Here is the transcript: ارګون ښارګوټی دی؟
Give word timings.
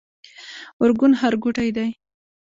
ارګون 0.81 1.11
ښارګوټی 1.19 1.69
دی؟ 1.75 1.87